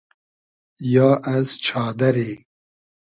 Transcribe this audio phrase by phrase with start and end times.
[0.93, 2.45] یا از چادئری